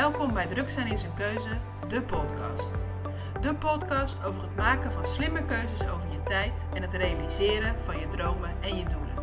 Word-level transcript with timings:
Welkom 0.00 0.32
bij 0.34 0.46
Druk 0.46 0.70
zijn 0.70 0.92
is 0.92 1.02
een 1.02 1.14
keuze, 1.14 1.48
de 1.88 2.02
podcast. 2.02 2.84
De 3.40 3.54
podcast 3.54 4.24
over 4.24 4.42
het 4.42 4.56
maken 4.56 4.92
van 4.92 5.06
slimme 5.06 5.44
keuzes 5.44 5.88
over 5.88 6.12
je 6.12 6.22
tijd 6.22 6.66
en 6.74 6.82
het 6.82 6.94
realiseren 6.94 7.78
van 7.78 7.98
je 7.98 8.08
dromen 8.08 8.50
en 8.60 8.76
je 8.76 8.84
doelen. 8.84 9.14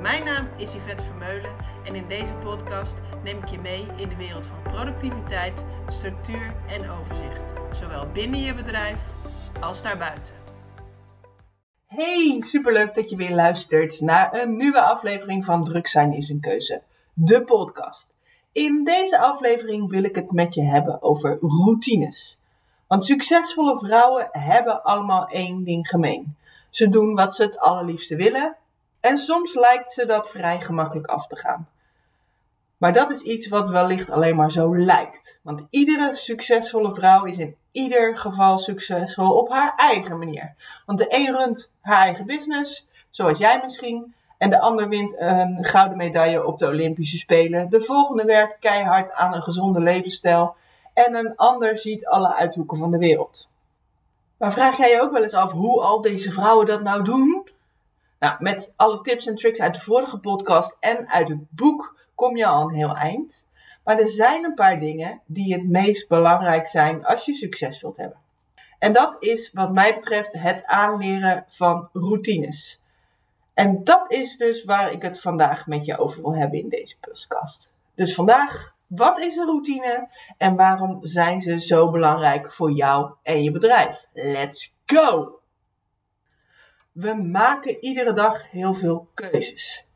Mijn 0.00 0.24
naam 0.24 0.48
is 0.56 0.74
Yvette 0.74 1.04
Vermeulen 1.04 1.50
en 1.84 1.94
in 1.94 2.08
deze 2.08 2.34
podcast 2.34 3.00
neem 3.24 3.38
ik 3.38 3.48
je 3.48 3.58
mee 3.58 3.86
in 3.96 4.08
de 4.08 4.16
wereld 4.16 4.46
van 4.46 4.62
productiviteit, 4.62 5.64
structuur 5.86 6.54
en 6.66 6.90
overzicht. 6.90 7.52
Zowel 7.72 8.06
binnen 8.12 8.40
je 8.40 8.54
bedrijf 8.54 9.00
als 9.60 9.82
daarbuiten. 9.82 10.34
Hey, 11.86 12.36
superleuk 12.40 12.94
dat 12.94 13.10
je 13.10 13.16
weer 13.16 13.34
luistert 13.34 14.00
naar 14.00 14.34
een 14.34 14.56
nieuwe 14.56 14.80
aflevering 14.80 15.44
van 15.44 15.64
Druk 15.64 15.86
zijn 15.86 16.12
is 16.12 16.28
een 16.28 16.40
keuze, 16.40 16.82
de 17.12 17.42
podcast. 17.42 18.17
In 18.58 18.84
deze 18.84 19.18
aflevering 19.18 19.90
wil 19.90 20.02
ik 20.02 20.14
het 20.14 20.32
met 20.32 20.54
je 20.54 20.62
hebben 20.62 21.02
over 21.02 21.38
routines. 21.40 22.38
Want 22.86 23.04
succesvolle 23.04 23.78
vrouwen 23.78 24.28
hebben 24.30 24.82
allemaal 24.82 25.26
één 25.28 25.64
ding 25.64 25.88
gemeen. 25.88 26.36
Ze 26.70 26.88
doen 26.88 27.14
wat 27.14 27.34
ze 27.34 27.42
het 27.42 27.58
allerliefste 27.58 28.16
willen 28.16 28.56
en 29.00 29.18
soms 29.18 29.54
lijkt 29.54 29.92
ze 29.92 30.06
dat 30.06 30.30
vrij 30.30 30.60
gemakkelijk 30.60 31.06
af 31.06 31.26
te 31.26 31.36
gaan. 31.36 31.68
Maar 32.76 32.92
dat 32.92 33.10
is 33.10 33.20
iets 33.20 33.48
wat 33.48 33.70
wellicht 33.70 34.10
alleen 34.10 34.36
maar 34.36 34.52
zo 34.52 34.76
lijkt. 34.76 35.38
Want 35.42 35.66
iedere 35.70 36.14
succesvolle 36.14 36.94
vrouw 36.94 37.24
is 37.24 37.38
in 37.38 37.56
ieder 37.72 38.16
geval 38.16 38.58
succesvol 38.58 39.32
op 39.32 39.48
haar 39.48 39.72
eigen 39.76 40.18
manier. 40.18 40.54
Want 40.86 40.98
de 40.98 41.06
een 41.08 41.36
runt 41.36 41.72
haar 41.80 42.02
eigen 42.02 42.26
business, 42.26 42.88
zoals 43.10 43.38
jij 43.38 43.60
misschien, 43.62 44.14
en 44.38 44.50
de 44.50 44.60
ander 44.60 44.88
wint 44.88 45.20
een 45.20 45.64
gouden 45.64 45.96
medaille 45.96 46.46
op 46.46 46.58
de 46.58 46.66
Olympische 46.66 47.18
Spelen. 47.18 47.70
De 47.70 47.80
volgende 47.80 48.24
werkt 48.24 48.58
keihard 48.58 49.12
aan 49.12 49.34
een 49.34 49.42
gezonde 49.42 49.80
levensstijl. 49.80 50.56
En 50.94 51.14
een 51.14 51.36
ander 51.36 51.78
ziet 51.78 52.06
alle 52.06 52.34
uithoeken 52.34 52.78
van 52.78 52.90
de 52.90 52.98
wereld. 52.98 53.50
Maar 54.36 54.52
vraag 54.52 54.76
jij 54.76 54.90
je 54.90 55.00
ook 55.00 55.12
wel 55.12 55.22
eens 55.22 55.34
af 55.34 55.52
hoe 55.52 55.80
al 55.80 56.00
deze 56.00 56.32
vrouwen 56.32 56.66
dat 56.66 56.82
nou 56.82 57.04
doen? 57.04 57.48
Nou, 58.18 58.36
met 58.38 58.72
alle 58.76 59.00
tips 59.00 59.26
en 59.26 59.34
tricks 59.34 59.60
uit 59.60 59.74
de 59.74 59.80
vorige 59.80 60.18
podcast 60.18 60.76
en 60.80 61.08
uit 61.08 61.28
het 61.28 61.50
boek 61.50 61.96
kom 62.14 62.36
je 62.36 62.46
al 62.46 62.68
een 62.68 62.74
heel 62.74 62.96
eind. 62.96 63.46
Maar 63.84 63.98
er 63.98 64.08
zijn 64.08 64.44
een 64.44 64.54
paar 64.54 64.80
dingen 64.80 65.20
die 65.26 65.52
het 65.52 65.68
meest 65.68 66.08
belangrijk 66.08 66.66
zijn 66.66 67.04
als 67.04 67.24
je 67.24 67.34
succes 67.34 67.80
wilt 67.80 67.96
hebben. 67.96 68.18
En 68.78 68.92
dat 68.92 69.16
is 69.20 69.50
wat 69.52 69.72
mij 69.72 69.94
betreft 69.94 70.32
het 70.32 70.64
aanleren 70.64 71.44
van 71.46 71.88
routines. 71.92 72.80
En 73.58 73.84
dat 73.84 74.12
is 74.12 74.36
dus 74.36 74.64
waar 74.64 74.92
ik 74.92 75.02
het 75.02 75.20
vandaag 75.20 75.66
met 75.66 75.84
je 75.84 75.98
over 75.98 76.22
wil 76.22 76.34
hebben 76.34 76.58
in 76.58 76.68
deze 76.68 76.98
podcast. 76.98 77.68
Dus 77.94 78.14
vandaag, 78.14 78.74
wat 78.86 79.18
is 79.18 79.36
een 79.36 79.46
routine 79.46 80.08
en 80.36 80.56
waarom 80.56 80.98
zijn 81.00 81.40
ze 81.40 81.60
zo 81.60 81.90
belangrijk 81.90 82.52
voor 82.52 82.72
jou 82.72 83.12
en 83.22 83.42
je 83.42 83.50
bedrijf? 83.50 84.04
Let's 84.12 84.74
go! 84.86 85.38
We 86.92 87.14
maken 87.14 87.84
iedere 87.84 88.12
dag 88.12 88.50
heel 88.50 88.74
veel 88.74 89.08
keuzes. 89.14 89.86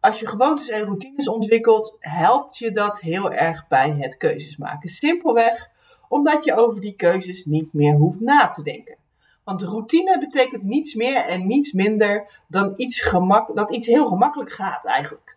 Als 0.00 0.20
je 0.20 0.28
gewoontes 0.28 0.68
en 0.68 0.84
routines 0.84 1.28
ontwikkelt, 1.28 1.96
helpt 1.98 2.58
je 2.58 2.72
dat 2.72 3.00
heel 3.00 3.32
erg 3.32 3.68
bij 3.68 3.96
het 3.98 4.16
keuzes 4.16 4.56
maken. 4.56 4.90
Simpelweg 4.90 5.70
omdat 6.08 6.44
je 6.44 6.54
over 6.54 6.80
die 6.80 6.96
keuzes 6.96 7.44
niet 7.44 7.72
meer 7.72 7.94
hoeft 7.94 8.20
na 8.20 8.46
te 8.46 8.62
denken. 8.62 8.96
Want 9.44 9.62
routine 9.62 10.18
betekent 10.18 10.62
niets 10.62 10.94
meer 10.94 11.16
en 11.24 11.46
niets 11.46 11.72
minder 11.72 12.42
dan 12.48 12.72
iets 12.76 13.00
gemak 13.00 13.56
dat 13.56 13.74
iets 13.74 13.86
heel 13.86 14.06
gemakkelijk 14.06 14.50
gaat 14.50 14.84
eigenlijk. 14.84 15.36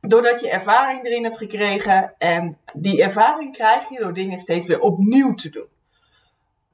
Doordat 0.00 0.40
je 0.40 0.50
ervaring 0.50 1.04
erin 1.04 1.24
hebt 1.24 1.36
gekregen 1.36 2.14
en 2.18 2.58
die 2.72 3.02
ervaring 3.02 3.52
krijg 3.52 3.88
je 3.88 3.98
door 3.98 4.14
dingen 4.14 4.38
steeds 4.38 4.66
weer 4.66 4.80
opnieuw 4.80 5.34
te 5.34 5.50
doen. 5.50 5.66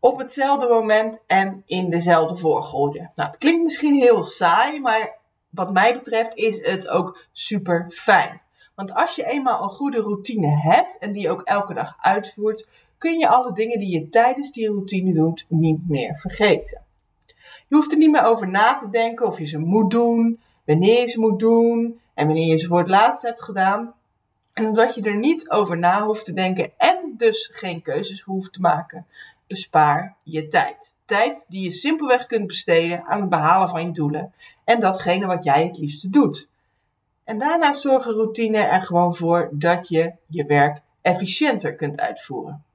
Op 0.01 0.19
hetzelfde 0.19 0.69
moment 0.69 1.19
en 1.27 1.63
in 1.67 1.91
dezelfde 1.91 2.37
volgorde. 2.37 3.11
Nou, 3.15 3.31
het 3.31 3.39
klinkt 3.39 3.63
misschien 3.63 3.95
heel 3.95 4.23
saai, 4.23 4.81
maar 4.81 5.17
wat 5.51 5.73
mij 5.73 5.93
betreft 5.93 6.35
is 6.35 6.67
het 6.67 6.89
ook 6.89 7.27
super 7.33 7.87
fijn. 7.89 8.41
Want 8.75 8.95
als 8.95 9.15
je 9.15 9.25
eenmaal 9.25 9.63
een 9.63 9.69
goede 9.69 10.01
routine 10.01 10.61
hebt 10.61 10.99
en 10.99 11.13
die 11.13 11.31
ook 11.31 11.43
elke 11.43 11.75
dag 11.75 11.97
uitvoert, 12.01 12.69
kun 13.07 13.19
je 13.19 13.29
alle 13.29 13.53
dingen 13.53 13.79
die 13.79 14.01
je 14.01 14.09
tijdens 14.09 14.53
die 14.53 14.69
routine 14.69 15.13
doet 15.13 15.47
niet 15.49 15.89
meer 15.89 16.17
vergeten. 16.17 16.83
Je 17.69 17.75
hoeft 17.75 17.93
er 17.93 17.99
niet 17.99 18.11
meer 18.11 18.25
over 18.25 18.49
na 18.49 18.75
te 18.75 18.89
denken 18.89 19.27
of 19.27 19.39
je 19.39 19.47
ze 19.47 19.59
moet 19.59 19.91
doen, 19.91 20.41
wanneer 20.65 21.01
je 21.01 21.07
ze 21.07 21.21
moet 21.21 21.39
doen 21.39 22.01
en 22.15 22.27
wanneer 22.27 22.47
je 22.47 22.57
ze 22.57 22.67
voor 22.67 22.79
het 22.79 22.89
laatst 22.89 23.23
hebt 23.23 23.43
gedaan. 23.43 23.95
En 24.53 24.67
omdat 24.67 24.95
je 24.95 25.03
er 25.03 25.17
niet 25.17 25.51
over 25.51 25.79
na 25.79 26.05
hoeft 26.05 26.25
te 26.25 26.33
denken 26.33 26.73
en 26.77 27.15
dus 27.17 27.51
geen 27.53 27.83
keuzes 27.83 28.21
hoeft 28.21 28.53
te 28.53 28.61
maken, 28.61 29.07
bespaar 29.47 30.17
je 30.23 30.49
tijd. 30.49 30.95
Tijd 31.05 31.45
die 31.49 31.63
je 31.63 31.71
simpelweg 31.71 32.27
kunt 32.27 32.47
besteden 32.47 33.05
aan 33.05 33.21
het 33.21 33.31
behalen 33.31 33.69
van 33.69 33.87
je 33.87 33.93
doelen 33.93 34.33
en 34.65 34.81
datgene 34.81 35.27
wat 35.27 35.45
jij 35.45 35.65
het 35.65 35.79
liefste 35.79 36.11
doet. 36.11 36.49
En 37.25 37.39
daarnaast 37.39 37.81
zorgen 37.81 38.13
routine 38.13 38.59
er 38.59 38.83
gewoon 38.83 39.15
voor 39.15 39.49
dat 39.53 39.89
je 39.89 40.13
je 40.27 40.45
werk 40.45 40.81
efficiënter 41.03 41.75
kunt 41.75 42.01
uitvoeren. 42.01 42.66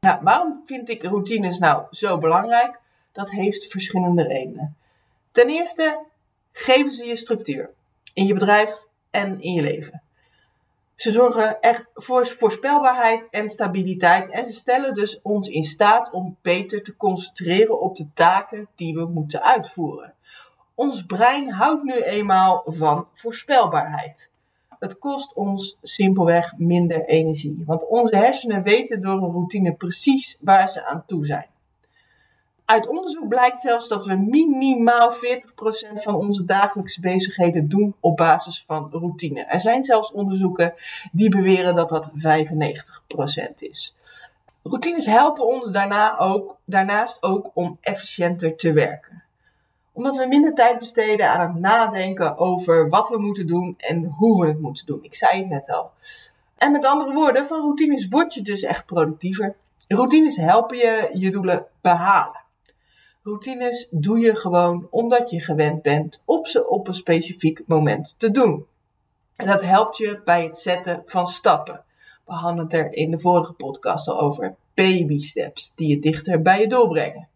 Nou, 0.00 0.22
waarom 0.22 0.62
vind 0.66 0.88
ik 0.88 1.02
routines 1.02 1.58
nou 1.58 1.84
zo 1.90 2.18
belangrijk? 2.18 2.80
Dat 3.12 3.30
heeft 3.30 3.70
verschillende 3.70 4.22
redenen. 4.22 4.76
Ten 5.30 5.48
eerste 5.48 6.04
geven 6.52 6.90
ze 6.90 7.04
je 7.04 7.16
structuur 7.16 7.70
in 8.14 8.26
je 8.26 8.34
bedrijf 8.34 8.82
en 9.10 9.40
in 9.40 9.52
je 9.52 9.62
leven. 9.62 10.02
Ze 10.94 11.12
zorgen 11.12 11.60
echt 11.60 11.84
voor 11.94 12.26
voorspelbaarheid 12.26 13.26
en 13.30 13.48
stabiliteit 13.48 14.30
en 14.30 14.46
ze 14.46 14.52
stellen 14.52 14.94
dus 14.94 15.20
ons 15.22 15.48
in 15.48 15.64
staat 15.64 16.10
om 16.10 16.36
beter 16.42 16.82
te 16.82 16.96
concentreren 16.96 17.80
op 17.80 17.94
de 17.94 18.08
taken 18.14 18.68
die 18.74 18.94
we 18.94 19.04
moeten 19.04 19.42
uitvoeren. 19.42 20.14
Ons 20.74 21.06
brein 21.06 21.50
houdt 21.50 21.82
nu 21.82 21.92
eenmaal 21.92 22.62
van 22.66 23.08
voorspelbaarheid. 23.12 24.30
Het 24.78 24.98
kost 24.98 25.34
ons 25.34 25.76
simpelweg 25.82 26.52
minder 26.56 27.04
energie. 27.04 27.62
Want 27.66 27.88
onze 27.88 28.16
hersenen 28.16 28.62
weten 28.62 29.00
door 29.00 29.22
een 29.22 29.32
routine 29.32 29.72
precies 29.72 30.36
waar 30.40 30.70
ze 30.70 30.86
aan 30.86 31.04
toe 31.06 31.26
zijn. 31.26 31.46
Uit 32.64 32.88
onderzoek 32.88 33.28
blijkt 33.28 33.60
zelfs 33.60 33.88
dat 33.88 34.06
we 34.06 34.16
minimaal 34.16 35.12
40% 35.12 35.16
van 36.02 36.14
onze 36.14 36.44
dagelijkse 36.44 37.00
bezigheden 37.00 37.68
doen 37.68 37.94
op 38.00 38.16
basis 38.16 38.64
van 38.66 38.88
routine. 38.90 39.44
Er 39.44 39.60
zijn 39.60 39.84
zelfs 39.84 40.12
onderzoeken 40.12 40.74
die 41.12 41.30
beweren 41.30 41.74
dat 41.74 41.88
dat 41.88 42.10
95% 42.10 43.54
is. 43.54 43.96
Routines 44.62 45.06
helpen 45.06 45.46
ons 45.46 45.70
daarna 45.70 46.18
ook, 46.18 46.58
daarnaast 46.64 47.22
ook 47.22 47.50
om 47.54 47.78
efficiënter 47.80 48.56
te 48.56 48.72
werken 48.72 49.25
omdat 49.96 50.16
we 50.16 50.26
minder 50.26 50.54
tijd 50.54 50.78
besteden 50.78 51.30
aan 51.30 51.40
het 51.40 51.60
nadenken 51.60 52.38
over 52.38 52.88
wat 52.88 53.08
we 53.08 53.18
moeten 53.18 53.46
doen 53.46 53.74
en 53.76 54.04
hoe 54.04 54.40
we 54.40 54.48
het 54.48 54.60
moeten 54.60 54.86
doen. 54.86 54.98
Ik 55.02 55.14
zei 55.14 55.38
het 55.38 55.48
net 55.48 55.70
al. 55.70 55.90
En 56.56 56.72
met 56.72 56.84
andere 56.84 57.12
woorden, 57.12 57.46
van 57.46 57.60
routines 57.60 58.08
word 58.08 58.34
je 58.34 58.42
dus 58.42 58.62
echt 58.62 58.86
productiever. 58.86 59.56
Routines 59.88 60.36
helpen 60.36 60.76
je 60.76 61.10
je 61.12 61.30
doelen 61.30 61.66
behalen. 61.80 62.44
Routines 63.22 63.88
doe 63.90 64.18
je 64.18 64.36
gewoon 64.36 64.86
omdat 64.90 65.30
je 65.30 65.40
gewend 65.40 65.82
bent 65.82 66.22
op 66.24 66.46
ze 66.46 66.68
op 66.68 66.88
een 66.88 66.94
specifiek 66.94 67.62
moment 67.66 68.18
te 68.18 68.30
doen. 68.30 68.66
En 69.36 69.46
dat 69.46 69.62
helpt 69.62 69.96
je 69.96 70.20
bij 70.24 70.42
het 70.42 70.56
zetten 70.56 71.02
van 71.04 71.26
stappen. 71.26 71.84
We 72.24 72.32
hadden 72.32 72.64
het 72.64 72.72
er 72.72 72.92
in 72.92 73.10
de 73.10 73.18
vorige 73.18 73.52
podcast 73.52 74.08
al 74.08 74.20
over. 74.20 74.56
Baby 74.74 75.18
steps 75.18 75.74
die 75.74 75.88
je 75.88 75.98
dichter 75.98 76.42
bij 76.42 76.60
je 76.60 76.66
doel 76.66 76.88
brengen. 76.88 77.28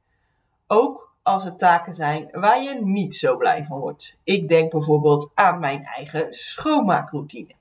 Ook 0.66 1.09
als 1.22 1.44
er 1.44 1.56
taken 1.56 1.92
zijn 1.92 2.28
waar 2.32 2.62
je 2.62 2.81
niet 2.84 3.14
zo 3.14 3.36
blij 3.36 3.64
van 3.64 3.78
wordt. 3.78 4.16
Ik 4.25 4.48
denk 4.48 4.70
bijvoorbeeld 4.70 5.31
aan 5.34 5.58
mijn 5.58 5.84
eigen 5.84 6.32
schoonmaakroutine. 6.32 7.54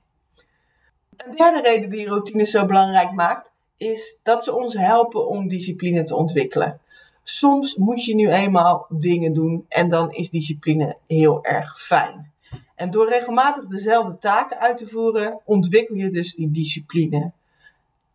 Een 1.16 1.32
derde 1.32 1.60
reden 1.60 1.90
die 1.90 2.08
routines 2.08 2.50
zo 2.50 2.66
belangrijk 2.66 3.12
maakt, 3.12 3.50
is 3.76 4.18
dat 4.22 4.44
ze 4.44 4.54
ons 4.54 4.74
helpen 4.74 5.28
om 5.28 5.48
discipline 5.48 6.02
te 6.02 6.16
ontwikkelen. 6.16 6.80
Soms 7.22 7.76
moet 7.76 8.04
je 8.04 8.14
nu 8.14 8.32
eenmaal 8.32 8.86
dingen 8.88 9.32
doen 9.32 9.64
en 9.68 9.88
dan 9.88 10.12
is 10.12 10.30
discipline 10.30 10.96
heel 11.06 11.44
erg 11.44 11.80
fijn. 11.80 12.32
En 12.74 12.90
door 12.90 13.08
regelmatig 13.08 13.66
dezelfde 13.66 14.18
taken 14.18 14.58
uit 14.58 14.76
te 14.76 14.86
voeren, 14.86 15.40
ontwikkel 15.44 15.96
je 15.96 16.10
dus 16.10 16.34
die 16.34 16.50
discipline 16.50 17.32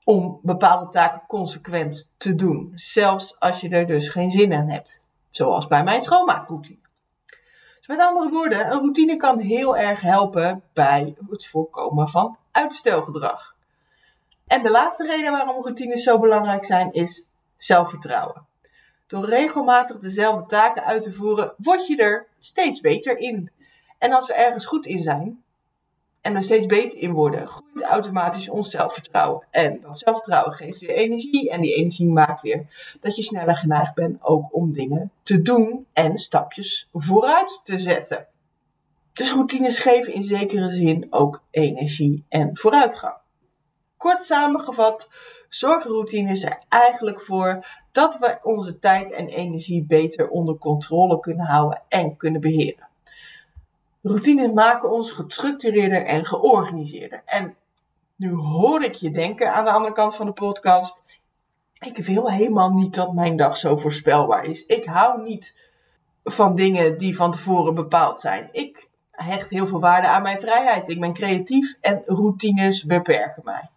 om 0.03 0.39
bepaalde 0.41 0.87
taken 0.91 1.21
consequent 1.27 2.11
te 2.17 2.35
doen, 2.35 2.71
zelfs 2.75 3.39
als 3.39 3.61
je 3.61 3.69
er 3.69 3.87
dus 3.87 4.09
geen 4.09 4.31
zin 4.31 4.51
in 4.51 4.69
hebt. 4.69 5.03
Zoals 5.35 5.67
bij 5.67 5.83
mijn 5.83 6.01
schoonmaakroutine. 6.01 6.79
Dus 7.77 7.87
met 7.87 7.99
andere 7.99 8.29
woorden, 8.29 8.65
een 8.65 8.79
routine 8.79 9.17
kan 9.17 9.39
heel 9.39 9.77
erg 9.77 10.01
helpen 10.01 10.63
bij 10.73 11.15
het 11.29 11.47
voorkomen 11.47 12.09
van 12.09 12.37
uitstelgedrag. 12.51 13.55
En 14.47 14.63
de 14.63 14.69
laatste 14.71 15.05
reden 15.05 15.31
waarom 15.31 15.63
routines 15.63 16.03
zo 16.03 16.19
belangrijk 16.19 16.65
zijn 16.65 16.91
is 16.91 17.27
zelfvertrouwen. 17.55 18.45
Door 19.07 19.25
regelmatig 19.25 19.99
dezelfde 19.99 20.45
taken 20.45 20.83
uit 20.83 21.03
te 21.03 21.11
voeren, 21.11 21.53
word 21.57 21.87
je 21.87 21.97
er 21.97 22.27
steeds 22.39 22.79
beter 22.79 23.17
in. 23.17 23.51
En 23.97 24.13
als 24.13 24.27
we 24.27 24.33
ergens 24.33 24.65
goed 24.65 24.85
in 24.85 24.99
zijn, 24.99 25.43
en 26.25 26.35
er 26.35 26.43
steeds 26.43 26.65
beter 26.65 26.99
in 26.99 27.11
worden, 27.11 27.47
groeit 27.47 27.81
automatisch 27.81 28.49
ons 28.49 28.69
zelfvertrouwen. 28.69 29.47
En 29.51 29.79
dat 29.79 29.97
zelfvertrouwen 29.97 30.53
geeft 30.53 30.79
weer 30.79 30.95
energie 30.95 31.49
en 31.49 31.61
die 31.61 31.73
energie 31.75 32.07
maakt 32.07 32.41
weer 32.41 32.65
dat 32.99 33.15
je 33.15 33.23
sneller 33.23 33.55
geneigd 33.55 33.93
bent 33.93 34.23
ook 34.23 34.55
om 34.55 34.73
dingen 34.73 35.11
te 35.23 35.41
doen 35.41 35.85
en 35.93 36.17
stapjes 36.17 36.89
vooruit 36.93 37.61
te 37.63 37.79
zetten. 37.79 38.27
Dus 39.13 39.33
routines 39.33 39.79
geven 39.79 40.13
in 40.13 40.23
zekere 40.23 40.71
zin 40.71 41.07
ook 41.09 41.43
energie 41.51 42.25
en 42.29 42.55
vooruitgang. 42.55 43.17
Kort 43.97 44.23
samengevat, 44.23 45.09
zorgen 45.49 45.91
routines 45.91 46.43
er 46.43 46.63
eigenlijk 46.69 47.21
voor 47.21 47.67
dat 47.91 48.19
we 48.19 48.39
onze 48.43 48.79
tijd 48.79 49.11
en 49.11 49.27
energie 49.27 49.85
beter 49.85 50.29
onder 50.29 50.57
controle 50.57 51.19
kunnen 51.19 51.45
houden 51.45 51.81
en 51.87 52.17
kunnen 52.17 52.41
beheren. 52.41 52.87
Routines 54.07 54.51
maken 54.51 54.91
ons 54.91 55.11
gestructureerder 55.11 56.05
en 56.05 56.25
georganiseerder. 56.25 57.21
En 57.25 57.55
nu 58.15 58.33
hoor 58.33 58.83
ik 58.83 58.93
je 58.93 59.11
denken 59.11 59.53
aan 59.53 59.65
de 59.65 59.71
andere 59.71 59.93
kant 59.93 60.15
van 60.15 60.25
de 60.25 60.31
podcast. 60.31 61.03
Ik 61.79 61.97
wil 61.97 62.31
helemaal 62.31 62.69
niet 62.69 62.95
dat 62.95 63.13
mijn 63.13 63.37
dag 63.37 63.57
zo 63.57 63.77
voorspelbaar 63.77 64.45
is. 64.45 64.65
Ik 64.65 64.85
hou 64.85 65.23
niet 65.23 65.71
van 66.23 66.55
dingen 66.55 66.97
die 66.97 67.15
van 67.15 67.31
tevoren 67.31 67.75
bepaald 67.75 68.19
zijn. 68.19 68.49
Ik 68.51 68.89
hecht 69.11 69.49
heel 69.49 69.67
veel 69.67 69.79
waarde 69.79 70.07
aan 70.07 70.21
mijn 70.21 70.39
vrijheid. 70.39 70.89
Ik 70.89 70.99
ben 70.99 71.13
creatief 71.13 71.77
en 71.81 72.03
routines 72.05 72.83
beperken 72.83 73.41
mij. 73.45 73.69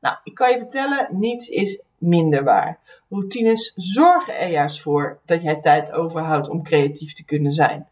Nou, 0.00 0.16
ik 0.24 0.34
kan 0.34 0.50
je 0.50 0.58
vertellen, 0.58 1.08
niets 1.10 1.48
is 1.48 1.80
minder 1.98 2.44
waar. 2.44 2.78
Routines 3.08 3.72
zorgen 3.76 4.38
er 4.38 4.48
juist 4.48 4.82
voor 4.82 5.18
dat 5.24 5.42
jij 5.42 5.60
tijd 5.60 5.92
overhoudt 5.92 6.48
om 6.48 6.62
creatief 6.62 7.12
te 7.12 7.24
kunnen 7.24 7.52
zijn 7.52 7.86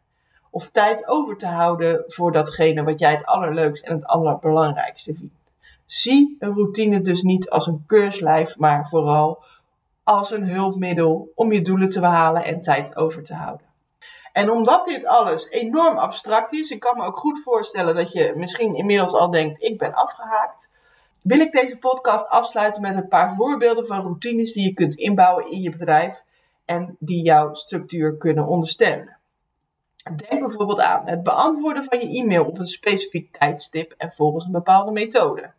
of 0.54 0.70
tijd 0.70 1.08
over 1.08 1.36
te 1.36 1.46
houden 1.46 2.02
voor 2.06 2.32
datgene 2.32 2.84
wat 2.84 2.98
jij 2.98 3.10
het 3.10 3.24
allerleukst 3.24 3.84
en 3.84 3.94
het 3.94 4.04
allerbelangrijkste 4.04 5.14
vindt. 5.14 5.34
Zie 5.86 6.36
een 6.38 6.54
routine 6.54 7.00
dus 7.00 7.22
niet 7.22 7.50
als 7.50 7.66
een 7.66 7.84
keurslijf, 7.86 8.58
maar 8.58 8.88
vooral 8.88 9.42
als 10.02 10.30
een 10.30 10.48
hulpmiddel 10.48 11.32
om 11.34 11.52
je 11.52 11.62
doelen 11.62 11.90
te 11.90 12.00
behalen 12.00 12.44
en 12.44 12.60
tijd 12.60 12.96
over 12.96 13.22
te 13.22 13.34
houden. 13.34 13.66
En 14.32 14.50
omdat 14.50 14.84
dit 14.84 15.06
alles 15.06 15.48
enorm 15.48 15.98
abstract 15.98 16.52
is, 16.52 16.70
ik 16.70 16.80
kan 16.80 16.96
me 16.96 17.04
ook 17.04 17.18
goed 17.18 17.42
voorstellen 17.42 17.94
dat 17.94 18.12
je 18.12 18.32
misschien 18.36 18.74
inmiddels 18.74 19.12
al 19.12 19.30
denkt: 19.30 19.62
ik 19.62 19.78
ben 19.78 19.94
afgehaakt. 19.94 20.70
Wil 21.22 21.40
ik 21.40 21.52
deze 21.52 21.78
podcast 21.78 22.28
afsluiten 22.28 22.82
met 22.82 22.96
een 22.96 23.08
paar 23.08 23.34
voorbeelden 23.34 23.86
van 23.86 24.00
routines 24.00 24.52
die 24.52 24.64
je 24.64 24.74
kunt 24.74 24.94
inbouwen 24.94 25.50
in 25.50 25.60
je 25.60 25.70
bedrijf 25.70 26.24
en 26.64 26.96
die 26.98 27.22
jouw 27.22 27.54
structuur 27.54 28.16
kunnen 28.16 28.46
ondersteunen. 28.46 29.18
Denk 30.12 30.40
bijvoorbeeld 30.40 30.80
aan 30.80 31.06
het 31.06 31.22
beantwoorden 31.22 31.84
van 31.84 32.00
je 32.00 32.20
e-mail 32.20 32.44
op 32.44 32.58
een 32.58 32.66
specifiek 32.66 33.36
tijdstip 33.36 33.94
en 33.96 34.12
volgens 34.12 34.44
een 34.44 34.52
bepaalde 34.52 34.92
methode. 34.92 35.50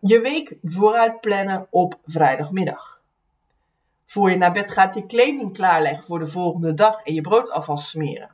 Je 0.00 0.20
week 0.20 0.56
vooruit 0.62 1.20
plannen 1.20 1.66
op 1.70 1.98
vrijdagmiddag. 2.04 3.00
Voor 4.04 4.30
je 4.30 4.36
naar 4.36 4.52
bed 4.52 4.70
gaat 4.70 4.94
je 4.94 5.06
kleding 5.06 5.52
klaarleggen 5.52 6.04
voor 6.04 6.18
de 6.18 6.26
volgende 6.26 6.74
dag 6.74 7.02
en 7.02 7.14
je 7.14 7.20
brood 7.20 7.50
alvast 7.50 7.88
smeren. 7.88 8.30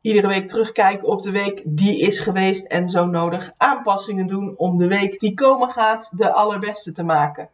Iedere 0.00 0.26
week 0.26 0.48
terugkijken 0.48 1.08
op 1.08 1.22
de 1.22 1.30
week 1.30 1.62
die 1.64 1.98
is 2.00 2.20
geweest 2.20 2.64
en 2.64 2.88
zo 2.88 3.06
nodig 3.06 3.52
aanpassingen 3.56 4.26
doen 4.26 4.54
om 4.56 4.78
de 4.78 4.88
week 4.88 5.20
die 5.20 5.34
komen 5.34 5.70
gaat 5.70 6.10
de 6.16 6.32
allerbeste 6.32 6.92
te 6.92 7.02
maken. 7.02 7.48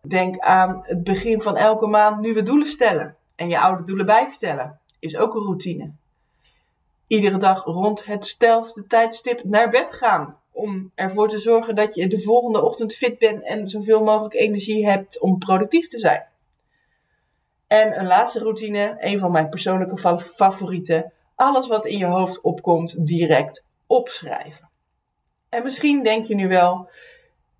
Denk 0.00 0.38
aan 0.38 0.82
het 0.84 1.04
begin 1.04 1.40
van 1.40 1.56
elke 1.56 1.86
maand 1.86 2.20
nieuwe 2.20 2.42
doelen 2.42 2.66
stellen 2.66 3.16
en 3.36 3.48
je 3.48 3.60
oude 3.60 3.82
doelen 3.82 4.06
bijstellen 4.06 4.80
is 5.02 5.16
ook 5.16 5.34
een 5.34 5.42
routine. 5.42 5.90
Iedere 7.06 7.36
dag 7.36 7.64
rond 7.64 8.04
het 8.04 8.26
stelste 8.26 8.86
tijdstip 8.86 9.44
naar 9.44 9.70
bed 9.70 9.92
gaan. 9.92 10.38
Om 10.50 10.90
ervoor 10.94 11.28
te 11.28 11.38
zorgen 11.38 11.74
dat 11.74 11.94
je 11.94 12.08
de 12.08 12.22
volgende 12.22 12.62
ochtend 12.62 12.94
fit 12.94 13.18
bent 13.18 13.44
en 13.44 13.68
zoveel 13.68 14.02
mogelijk 14.02 14.34
energie 14.34 14.86
hebt 14.88 15.20
om 15.20 15.38
productief 15.38 15.88
te 15.88 15.98
zijn. 15.98 16.24
En 17.66 17.98
een 17.98 18.06
laatste 18.06 18.38
routine, 18.38 18.94
een 18.98 19.18
van 19.18 19.32
mijn 19.32 19.48
persoonlijke 19.48 20.18
favorieten. 20.34 21.12
Alles 21.34 21.68
wat 21.68 21.86
in 21.86 21.98
je 21.98 22.06
hoofd 22.06 22.40
opkomt, 22.40 23.06
direct 23.06 23.64
opschrijven. 23.86 24.68
En 25.48 25.62
misschien 25.62 26.02
denk 26.02 26.24
je 26.24 26.34
nu 26.34 26.48
wel, 26.48 26.88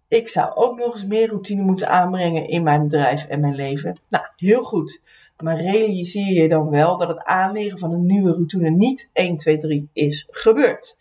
ik 0.09 0.29
zou 0.29 0.55
ook 0.55 0.79
nog 0.79 0.94
eens 0.94 1.06
meer 1.06 1.29
routine 1.29 1.62
moeten 1.62 1.89
aanbrengen 1.89 2.49
in 2.49 2.62
mijn 2.62 2.83
bedrijf 2.83 3.27
en 3.27 3.41
mijn 3.41 3.55
leven. 3.55 3.97
Nou, 4.09 4.25
heel 4.37 4.62
goed. 4.62 5.00
Maar 5.43 5.61
realiseer 5.61 6.43
je 6.43 6.49
dan 6.49 6.71
wel 6.71 6.97
dat 6.99 7.09
het 7.09 7.25
aanleren 7.25 7.79
van 7.79 7.93
een 7.93 8.06
nieuwe 8.06 8.33
routine 8.33 8.71
niet 8.71 9.11
1, 9.12 9.37
2, 9.37 9.59
3 9.59 9.91
is 9.93 10.27
gebeurd. 10.31 10.97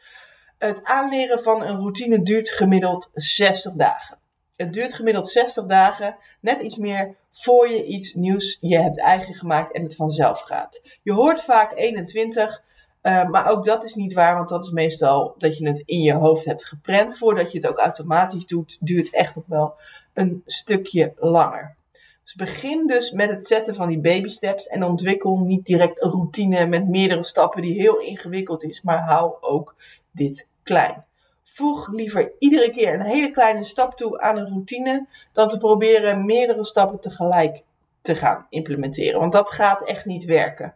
Het 0.58 0.84
aanleren 0.84 1.40
van 1.40 1.64
een 1.64 1.76
routine 1.76 2.22
duurt 2.22 2.50
gemiddeld 2.50 3.10
60 3.14 3.74
dagen. 3.74 4.18
Het 4.56 4.74
duurt 4.74 4.94
gemiddeld 4.94 5.28
60 5.30 5.66
dagen, 5.66 6.16
net 6.40 6.62
iets 6.62 6.78
meer, 6.78 7.16
voor 7.32 7.70
je 7.70 7.86
iets 7.86 8.14
nieuws 8.14 8.58
je 8.60 8.78
hebt 8.78 9.00
eigen 9.00 9.34
gemaakt 9.34 9.74
en 9.74 9.84
het 9.84 9.96
vanzelf 9.96 10.40
gaat. 10.40 10.82
Je 11.04 11.14
hoort 11.14 11.42
vaak 11.42 11.72
21, 11.76 12.64
uh, 13.04 13.30
maar 13.30 13.50
ook 13.50 13.66
dat 13.66 13.84
is 13.84 13.96
niet 13.96 14.14
waar, 14.14 14.36
want 14.36 14.50
dat 14.50 14.64
is 14.64 14.72
meestal 14.72 15.36
dat 15.38 15.58
je 15.58 15.68
het 15.68 15.84
in 15.86 16.02
je 16.02 16.14
hoofd 16.14 16.46
hebt 16.46 16.66
geprent. 16.66 17.18
Voordat 17.18 17.52
je 17.52 17.58
het 17.58 17.68
ook 17.68 17.78
automatisch 17.78 18.46
doet, 18.46 18.78
duurt 18.80 19.14
echt 19.14 19.36
nog 19.36 19.46
wel 19.48 19.74
een 20.14 20.42
stukje 20.46 21.14
langer. 21.18 21.76
Dus 22.24 22.36
begin 22.36 22.88
dus 22.88 23.12
met 23.12 23.30
het 23.30 23.48
zetten 23.48 23.76
van 23.76 23.88
die 23.88 24.00
baby 24.00 24.28
steps 24.28 24.68
en 24.68 24.84
ontwikkel 24.84 25.38
niet 25.38 25.66
direct 25.66 26.04
een 26.04 26.10
routine 26.10 26.66
met 26.66 26.88
meerdere 26.88 27.24
stappen 27.24 27.62
die 27.62 27.82
heel 27.82 28.00
ingewikkeld 28.00 28.64
is, 28.64 28.82
maar 28.82 29.00
hou 29.00 29.34
ook 29.42 29.76
dit 30.12 30.48
klein. 30.64 31.06
Voeg 31.44 31.92
liever 31.92 32.32
iedere 32.40 32.70
keer 32.70 32.94
een 32.94 33.02
hele 33.02 33.32
kleine 33.32 33.64
stap 33.64 33.98
toe 33.98 34.20
aan 34.20 34.38
een 34.38 34.48
routine 34.48 35.08
dan 35.32 35.50
te 35.50 35.58
proberen 35.58 36.26
meerdere 36.26 36.66
stappen 36.66 37.00
tegelijk 37.00 37.64
te 38.02 38.16
gaan 38.16 38.46
implementeren, 38.50 39.20
want 39.20 39.32
dat 39.32 39.52
gaat 39.52 39.84
echt 39.88 40.06
niet 40.06 40.24
werken. 40.26 40.76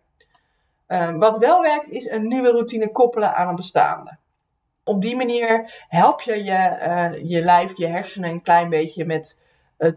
Uh, 0.87 1.17
wat 1.17 1.37
wel 1.37 1.61
werkt 1.61 1.89
is 1.89 2.09
een 2.09 2.27
nieuwe 2.27 2.51
routine 2.51 2.91
koppelen 2.91 3.35
aan 3.35 3.47
een 3.47 3.55
bestaande. 3.55 4.17
Op 4.83 5.01
die 5.01 5.15
manier 5.15 5.83
help 5.87 6.21
je 6.21 6.43
je, 6.43 6.77
uh, 6.87 7.29
je 7.29 7.41
lijf, 7.41 7.77
je 7.77 7.87
hersenen 7.87 8.29
een 8.29 8.41
klein 8.41 8.69
beetje 8.69 9.05
met 9.05 9.39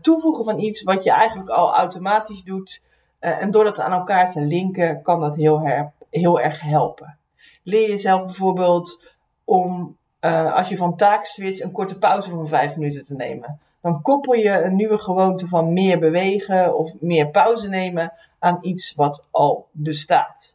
toevoegen 0.00 0.44
van 0.44 0.58
iets 0.58 0.82
wat 0.82 1.04
je 1.04 1.10
eigenlijk 1.10 1.50
al 1.50 1.74
automatisch 1.74 2.42
doet. 2.42 2.80
Uh, 3.20 3.42
en 3.42 3.50
door 3.50 3.64
dat 3.64 3.78
aan 3.78 3.92
elkaar 3.92 4.32
te 4.32 4.40
linken, 4.40 5.02
kan 5.02 5.20
dat 5.20 5.36
heel, 5.36 5.90
heel 6.10 6.40
erg 6.40 6.60
helpen. 6.60 7.18
Leer 7.62 7.88
jezelf 7.88 8.24
bijvoorbeeld 8.24 9.02
om, 9.44 9.96
uh, 10.20 10.54
als 10.54 10.68
je 10.68 10.76
van 10.76 10.96
taak 10.96 11.24
switcht, 11.24 11.62
een 11.62 11.72
korte 11.72 11.98
pauze 11.98 12.30
van 12.30 12.48
vijf 12.48 12.76
minuten 12.76 13.04
te 13.04 13.14
nemen. 13.14 13.60
Dan 13.80 14.02
koppel 14.02 14.32
je 14.32 14.62
een 14.62 14.76
nieuwe 14.76 14.98
gewoonte 14.98 15.46
van 15.46 15.72
meer 15.72 15.98
bewegen 15.98 16.76
of 16.78 17.00
meer 17.00 17.28
pauze 17.28 17.68
nemen 17.68 18.12
aan 18.38 18.58
iets 18.60 18.94
wat 18.94 19.24
al 19.30 19.66
bestaat. 19.70 20.54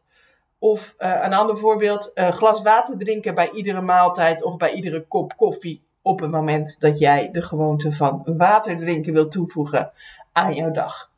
Of 0.58 0.94
een 0.98 1.32
ander 1.32 1.56
voorbeeld, 1.56 2.10
glas 2.14 2.62
water 2.62 2.98
drinken 2.98 3.34
bij 3.34 3.50
iedere 3.50 3.80
maaltijd 3.80 4.42
of 4.42 4.56
bij 4.56 4.72
iedere 4.72 5.00
kop 5.00 5.36
koffie 5.36 5.82
op 6.04 6.20
het 6.20 6.30
moment 6.30 6.80
dat 6.80 6.98
jij 6.98 7.30
de 7.30 7.42
gewoonte 7.42 7.92
van 7.92 8.22
water 8.36 8.76
drinken 8.76 9.12
wilt 9.12 9.30
toevoegen 9.30 9.92
aan 10.32 10.54
jouw 10.54 10.70
dag. 10.70 11.10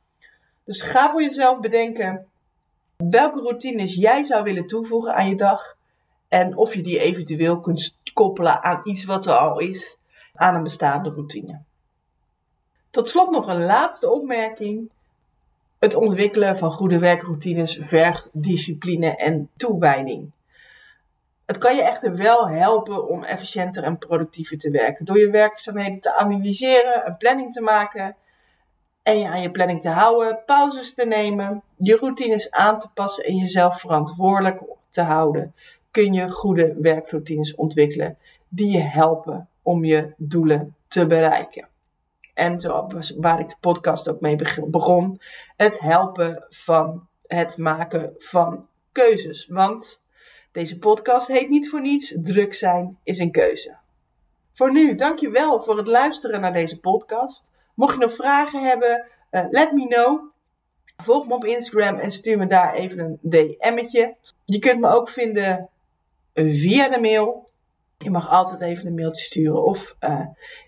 Dus 0.65 0.81
ga 0.81 1.11
voor 1.11 1.23
jezelf 1.23 1.61
bedenken 1.61 2.27
welke 2.97 3.41
routines 3.41 3.95
jij 3.95 4.23
zou 4.23 4.43
willen 4.43 4.67
toevoegen 4.67 5.15
aan 5.15 5.29
je 5.29 5.35
dag 5.35 5.77
en 6.29 6.57
of 6.57 6.75
je 6.75 6.83
die 6.83 6.99
eventueel 6.99 7.61
kunt 7.61 7.97
koppelen 8.13 8.63
aan 8.63 8.81
iets 8.85 9.05
wat 9.05 9.27
er 9.27 9.33
al 9.33 9.59
is, 9.59 9.99
aan 10.35 10.55
een 10.55 10.63
bestaande 10.63 11.11
routine. 11.11 11.61
Tot 12.91 13.09
slot 13.09 13.31
nog 13.31 13.47
een 13.47 13.65
laatste 13.65 14.11
opmerking. 14.11 14.91
Het 15.79 15.95
ontwikkelen 15.95 16.57
van 16.57 16.73
goede 16.73 16.99
werkroutines 16.99 17.79
vergt 17.81 18.29
discipline 18.33 19.17
en 19.17 19.49
toewijding. 19.57 20.31
Het 21.47 21.59
kan 21.59 21.77
je 21.77 21.83
echter 21.83 22.17
wel 22.17 22.49
helpen 22.49 23.09
om 23.09 23.25
efficiënter 23.25 23.83
en 23.83 23.99
productiever 23.99 24.59
te 24.59 24.71
werken. 24.71 25.05
Door 25.05 25.19
je 25.19 25.31
werkzaamheden 25.31 26.01
te 26.01 26.15
analyseren, 26.15 27.07
een 27.07 27.17
planning 27.17 27.53
te 27.53 27.61
maken 27.61 28.17
en 29.03 29.19
je 29.19 29.29
aan 29.29 29.43
je 29.43 29.51
planning 29.51 29.81
te 29.81 29.89
houden, 29.89 30.43
pauzes 30.47 30.95
te 30.95 31.05
nemen, 31.05 31.63
je 31.77 31.97
routines 31.97 32.51
aan 32.51 32.81
te 32.81 32.89
passen 32.95 33.25
en 33.25 33.37
jezelf 33.37 33.81
verantwoordelijk 33.81 34.63
te 34.91 35.03
houden, 35.03 35.55
kun 35.91 36.13
je 36.13 36.31
goede 36.31 36.75
werkroutines 36.81 37.55
ontwikkelen 37.55 38.19
die 38.49 38.71
je 38.71 38.83
helpen 38.83 39.49
om 39.63 39.85
je 39.85 40.13
doelen 40.17 40.75
te 40.89 41.07
bereiken. 41.07 41.69
En 42.35 42.61
zo 42.61 42.87
waar 43.17 43.41
ik 43.41 43.49
de 43.49 43.57
podcast 43.61 44.09
ook 44.09 44.21
mee 44.21 44.37
begon, 44.67 45.21
het 45.57 45.81
helpen 45.81 46.45
van 46.49 47.09
het 47.27 47.57
maken 47.57 48.15
van 48.19 48.69
keuzes. 48.93 49.47
Want 49.47 50.01
deze 50.57 50.79
podcast 50.79 51.27
heet 51.27 51.49
niet 51.49 51.69
voor 51.69 51.81
niets 51.81 52.15
Druk 52.17 52.55
zijn 52.55 52.99
is 53.03 53.19
een 53.19 53.31
keuze. 53.31 53.77
Voor 54.53 54.73
nu, 54.73 54.95
dankjewel 54.95 55.61
voor 55.61 55.77
het 55.77 55.87
luisteren 55.87 56.41
naar 56.41 56.53
deze 56.53 56.81
podcast. 56.81 57.45
Mocht 57.75 57.93
je 57.93 58.01
nog 58.01 58.15
vragen 58.15 58.63
hebben, 58.63 59.07
uh, 59.31 59.45
let 59.51 59.73
me 59.73 59.87
know. 59.87 60.21
Volg 60.97 61.27
me 61.27 61.35
op 61.35 61.45
Instagram 61.45 61.99
en 61.99 62.11
stuur 62.11 62.39
me 62.39 62.47
daar 62.47 62.75
even 62.75 62.99
een 62.99 63.19
DM'tje. 63.21 64.17
Je 64.45 64.59
kunt 64.59 64.81
me 64.81 64.89
ook 64.89 65.09
vinden 65.09 65.69
via 66.35 66.89
de 66.89 67.01
mail 67.01 67.49
Je 67.99 68.11
mag 68.11 68.31
altijd 68.31 68.61
even 68.61 68.87
een 68.87 68.95
mailtje 68.95 69.25
sturen 69.25 69.65
of 69.65 69.97
uh, 70.01 70.27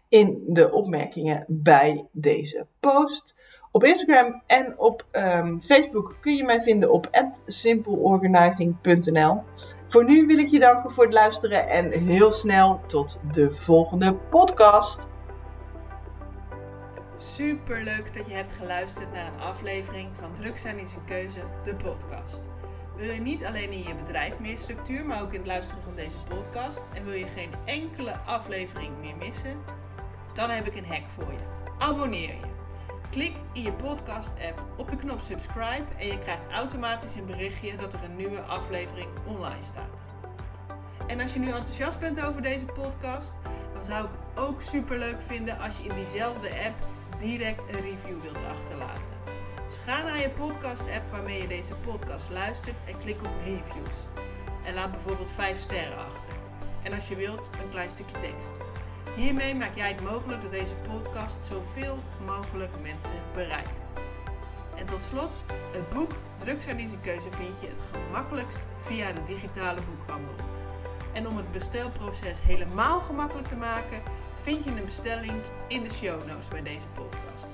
in 0.09 0.43
de 0.47 0.73
opmerkingen 0.73 1.45
bij 1.47 2.07
deze 2.13 2.67
post. 2.81 3.37
Op 3.71 3.85
Instagram 3.85 4.43
en 4.47 4.79
op 4.79 5.07
um, 5.13 5.61
Facebook 5.61 6.17
kun 6.21 6.37
je 6.37 6.45
mij 6.45 6.61
vinden 6.61 6.93
op 6.93 7.33
simpleorganizing.nl. 7.47 9.43
Voor 9.87 10.05
nu 10.05 10.27
wil 10.27 10.39
ik 10.39 10.49
je 10.49 10.59
danken 10.59 10.91
voor 10.91 11.05
het 11.05 11.13
luisteren 11.13 11.69
en 11.69 11.91
heel 11.91 12.33
snel 12.33 12.81
tot 12.87 13.21
de 13.33 13.51
volgende 13.51 14.15
podcast. 14.15 15.09
Super 17.17 17.83
leuk 17.83 18.15
dat 18.15 18.27
je 18.27 18.35
hebt 18.35 18.53
geluisterd 18.53 19.13
naar 19.13 19.27
een 19.27 19.41
aflevering 19.41 20.09
van 20.13 20.33
Druk 20.33 20.57
zijn 20.57 20.79
is 20.79 20.95
een 20.95 21.05
keuze, 21.05 21.41
de 21.65 21.75
podcast. 21.75 22.41
Wil 22.97 23.11
je 23.11 23.21
niet 23.21 23.45
alleen 23.45 23.71
in 23.71 23.83
je 23.83 23.95
bedrijf 23.95 24.41
meer 24.41 24.59
structuur, 24.59 25.07
maar 25.07 25.23
ook 25.23 25.33
in 25.33 25.39
het 25.39 25.47
luisteren 25.47 25.83
van 25.83 25.95
deze 25.95 26.17
podcast 26.29 26.87
en 26.95 27.05
wil 27.05 27.15
je 27.15 27.27
geen 27.27 27.51
enkele 27.65 28.13
aflevering 28.13 28.99
meer 29.01 29.17
missen? 29.17 29.57
Dan 30.35 30.51
heb 30.51 30.67
ik 30.67 30.77
een 30.77 30.87
hack 30.87 31.09
voor 31.09 31.33
je. 31.33 31.57
Abonneer 31.79 32.29
je. 32.29 32.57
Klik 33.11 33.37
in 33.53 33.63
je 33.63 33.73
podcast-app 33.73 34.65
op 34.77 34.89
de 34.89 34.97
knop 34.97 35.21
subscribe 35.21 35.85
en 35.99 36.07
je 36.07 36.19
krijgt 36.19 36.51
automatisch 36.51 37.15
een 37.15 37.27
berichtje 37.27 37.77
dat 37.77 37.93
er 37.93 38.05
een 38.05 38.17
nieuwe 38.17 38.41
aflevering 38.41 39.09
online 39.27 39.63
staat. 39.63 40.05
En 41.07 41.21
als 41.21 41.33
je 41.33 41.39
nu 41.39 41.47
enthousiast 41.47 42.01
bent 42.01 42.27
over 42.27 42.43
deze 42.43 42.65
podcast, 42.65 43.35
dan 43.73 43.85
zou 43.85 44.05
ik 44.05 44.11
het 44.11 44.39
ook 44.39 44.61
super 44.61 44.99
leuk 44.99 45.23
vinden 45.23 45.59
als 45.59 45.79
je 45.79 45.89
in 45.89 45.95
diezelfde 45.95 46.49
app 46.49 46.87
direct 47.19 47.63
een 47.63 47.81
review 47.81 48.23
wilt 48.23 48.45
achterlaten. 48.45 49.15
Dus 49.67 49.77
ga 49.77 50.03
naar 50.03 50.21
je 50.21 50.31
podcast-app 50.31 51.11
waarmee 51.11 51.43
je 51.43 51.49
deze 51.49 51.75
podcast 51.75 52.31
luistert 52.31 52.81
en 52.85 52.99
klik 52.99 53.23
op 53.23 53.33
reviews. 53.45 53.97
En 54.65 54.75
laat 54.75 54.91
bijvoorbeeld 54.91 55.31
5 55.31 55.59
sterren 55.59 55.99
achter. 55.99 56.33
En 56.83 56.93
als 56.93 57.09
je 57.09 57.17
wilt, 57.17 57.51
een 57.63 57.71
klein 57.71 57.91
stukje 57.91 58.19
tekst. 58.19 58.57
Hiermee 59.19 59.55
maak 59.55 59.75
jij 59.75 59.89
het 59.89 60.03
mogelijk 60.03 60.43
dat 60.43 60.51
deze 60.51 60.75
podcast 60.75 61.45
zoveel 61.45 61.99
mogelijk 62.27 62.81
mensen 62.83 63.17
bereikt. 63.33 63.93
En 64.77 64.87
tot 64.87 65.03
slot, 65.03 65.45
het 65.73 65.91
boek 65.91 66.13
is 66.77 66.95
keuze 67.03 67.31
vind 67.31 67.61
je 67.61 67.67
het 67.67 67.93
gemakkelijkst 67.93 68.67
via 68.77 69.13
de 69.13 69.23
digitale 69.23 69.81
boekhandel. 69.81 70.35
En 71.13 71.29
om 71.29 71.37
het 71.37 71.53
bestelproces 71.53 72.43
helemaal 72.43 73.01
gemakkelijk 73.01 73.49
te 73.49 73.57
maken, 73.57 74.03
vind 74.35 74.65
je 74.65 74.71
een 74.71 74.85
bestelling 74.85 75.43
in 75.69 75.83
de 75.83 75.91
show 75.91 76.27
notes 76.27 76.49
bij 76.49 76.63
deze 76.63 76.89
podcast. 76.89 77.49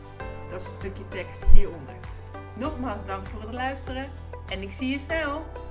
Dat 0.48 0.60
is 0.60 0.66
het 0.66 0.74
stukje 0.74 1.08
tekst 1.08 1.44
hieronder. 1.52 1.96
Nogmaals 2.56 3.04
dank 3.04 3.26
voor 3.26 3.40
het 3.40 3.54
luisteren 3.54 4.10
en 4.48 4.62
ik 4.62 4.72
zie 4.72 4.88
je 4.88 4.98
snel! 4.98 5.63